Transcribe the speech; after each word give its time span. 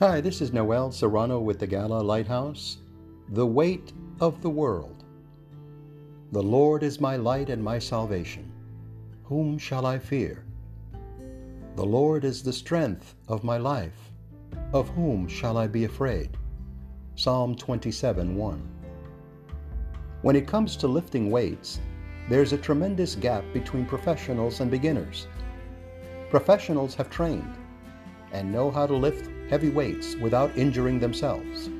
Hi, 0.00 0.20
this 0.20 0.40
is 0.40 0.52
Noel 0.52 0.92
Serrano 0.92 1.40
with 1.40 1.58
the 1.58 1.66
Gala 1.66 2.02
Lighthouse. 2.02 2.76
The 3.30 3.44
weight 3.44 3.92
of 4.20 4.40
the 4.42 4.48
world. 4.48 5.02
The 6.30 6.40
Lord 6.40 6.84
is 6.84 7.00
my 7.00 7.16
light 7.16 7.50
and 7.50 7.60
my 7.60 7.80
salvation. 7.80 8.52
Whom 9.24 9.58
shall 9.58 9.86
I 9.86 9.98
fear? 9.98 10.44
The 11.74 11.84
Lord 11.84 12.24
is 12.24 12.44
the 12.44 12.52
strength 12.52 13.16
of 13.26 13.42
my 13.42 13.56
life. 13.56 14.12
Of 14.72 14.88
whom 14.90 15.26
shall 15.26 15.56
I 15.56 15.66
be 15.66 15.82
afraid? 15.82 16.36
Psalm 17.16 17.56
27 17.56 18.36
1. 18.36 18.68
When 20.22 20.36
it 20.36 20.46
comes 20.46 20.76
to 20.76 20.86
lifting 20.86 21.28
weights, 21.28 21.80
there's 22.28 22.52
a 22.52 22.58
tremendous 22.58 23.16
gap 23.16 23.42
between 23.52 23.84
professionals 23.84 24.60
and 24.60 24.70
beginners. 24.70 25.26
Professionals 26.30 26.94
have 26.94 27.10
trained 27.10 27.56
and 28.32 28.52
know 28.52 28.70
how 28.70 28.86
to 28.86 28.94
lift 28.94 29.30
heavy 29.50 29.70
weights 29.70 30.16
without 30.16 30.56
injuring 30.56 30.98
themselves, 30.98 31.70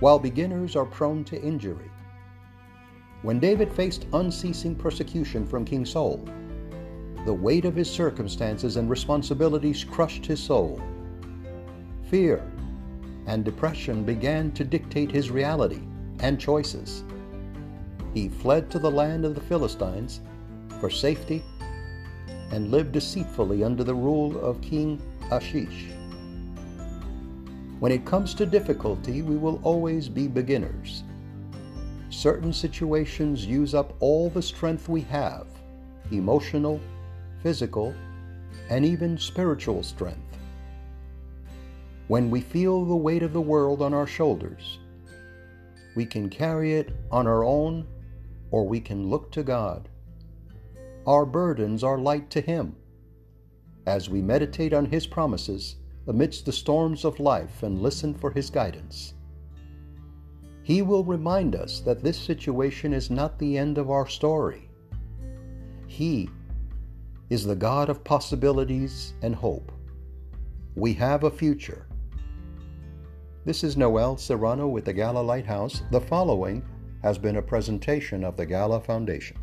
while 0.00 0.18
beginners 0.18 0.76
are 0.76 0.84
prone 0.84 1.24
to 1.24 1.40
injury. 1.42 1.90
When 3.22 3.40
David 3.40 3.72
faced 3.72 4.06
unceasing 4.12 4.76
persecution 4.76 5.46
from 5.46 5.64
King 5.64 5.84
Saul, 5.84 6.28
the 7.24 7.32
weight 7.32 7.64
of 7.64 7.74
his 7.74 7.90
circumstances 7.90 8.76
and 8.76 8.88
responsibilities 8.88 9.82
crushed 9.82 10.24
his 10.24 10.38
soul. 10.40 10.80
Fear 12.08 12.40
and 13.26 13.44
depression 13.44 14.04
began 14.04 14.52
to 14.52 14.64
dictate 14.64 15.10
his 15.10 15.30
reality 15.30 15.82
and 16.20 16.38
choices. 16.38 17.02
He 18.14 18.28
fled 18.28 18.70
to 18.70 18.78
the 18.78 18.90
land 18.90 19.24
of 19.24 19.34
the 19.34 19.40
Philistines 19.40 20.20
for 20.80 20.88
safety 20.88 21.42
and 22.52 22.70
lived 22.70 22.92
deceitfully 22.92 23.64
under 23.64 23.82
the 23.82 23.94
rule 23.94 24.38
of 24.38 24.60
King 24.60 25.02
Achish. 25.30 25.86
When 27.80 27.92
it 27.92 28.04
comes 28.04 28.32
to 28.34 28.46
difficulty, 28.46 29.22
we 29.22 29.36
will 29.36 29.60
always 29.62 30.08
be 30.08 30.28
beginners. 30.28 31.02
Certain 32.10 32.52
situations 32.52 33.44
use 33.44 33.74
up 33.74 33.94
all 34.00 34.30
the 34.30 34.42
strength 34.42 34.88
we 34.88 35.02
have 35.02 35.46
emotional, 36.12 36.80
physical, 37.42 37.92
and 38.70 38.84
even 38.84 39.18
spiritual 39.18 39.82
strength. 39.82 40.38
When 42.06 42.30
we 42.30 42.40
feel 42.40 42.84
the 42.84 42.94
weight 42.94 43.24
of 43.24 43.32
the 43.32 43.40
world 43.40 43.82
on 43.82 43.92
our 43.92 44.06
shoulders, 44.06 44.78
we 45.96 46.06
can 46.06 46.30
carry 46.30 46.74
it 46.74 46.94
on 47.10 47.26
our 47.26 47.42
own 47.42 47.88
or 48.52 48.68
we 48.68 48.80
can 48.80 49.10
look 49.10 49.32
to 49.32 49.42
God. 49.42 49.88
Our 51.06 51.26
burdens 51.26 51.82
are 51.82 51.98
light 51.98 52.30
to 52.30 52.40
Him. 52.40 52.76
As 53.86 54.10
we 54.10 54.20
meditate 54.20 54.72
on 54.72 54.86
His 54.86 55.06
promises, 55.06 55.76
amidst 56.08 56.44
the 56.44 56.52
storms 56.52 57.04
of 57.04 57.20
life 57.20 57.62
and 57.62 57.80
listen 57.80 58.14
for 58.14 58.30
His 58.30 58.50
guidance. 58.50 59.14
He 60.62 60.82
will 60.82 61.04
remind 61.04 61.54
us 61.54 61.80
that 61.80 62.02
this 62.02 62.18
situation 62.18 62.92
is 62.92 63.10
not 63.10 63.38
the 63.38 63.56
end 63.56 63.78
of 63.78 63.90
our 63.90 64.06
story. 64.08 64.68
He 65.86 66.28
is 67.30 67.44
the 67.44 67.54
God 67.54 67.88
of 67.88 68.02
possibilities 68.02 69.14
and 69.22 69.34
hope. 69.34 69.70
We 70.74 70.92
have 70.94 71.24
a 71.24 71.30
future. 71.30 71.86
This 73.44 73.62
is 73.62 73.76
Noel 73.76 74.16
Serrano 74.16 74.66
with 74.66 74.84
the 74.84 74.92
Gala 74.92 75.20
Lighthouse. 75.20 75.82
The 75.92 76.00
following 76.00 76.64
has 77.02 77.18
been 77.18 77.36
a 77.36 77.42
presentation 77.42 78.24
of 78.24 78.36
the 78.36 78.46
Gala 78.46 78.80
Foundation. 78.80 79.38